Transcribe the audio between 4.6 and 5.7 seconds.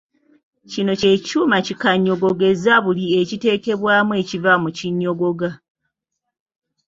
kinnyogoga.